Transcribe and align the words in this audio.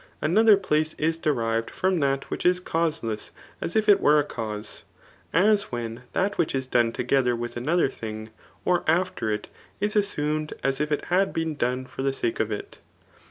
]Another 0.19 0.57
place 0.57 0.95
is 0.95 1.19
derived 1.19 1.69
from 1.69 1.99
that 1.99 2.31
which 2.31 2.43
is 2.43 2.59
causeless 2.59 3.29
as 3.61 3.75
if 3.75 3.87
it 3.87 4.01
were 4.01 4.17
a 4.17 4.23
cause; 4.23 4.81
as 5.31 5.65
when 5.71 6.01
that 6.13 6.39
which 6.39 6.55
is 6.55 6.65
done 6.65 6.91
together 6.91 7.35
with 7.35 7.55
another 7.55 7.87
thing, 7.87 8.31
or 8.65 8.83
after 8.87 9.29
it, 9.31 9.47
is 9.79 9.95
assumed 9.95 10.53
as 10.63 10.81
if 10.81 10.91
it 10.91 11.05
had 11.13 11.31
been 11.31 11.53
done 11.53 11.85
for 11.85 12.01
the 12.01 12.13
sake 12.13 12.39
of 12.39 12.51
it. 12.51 12.79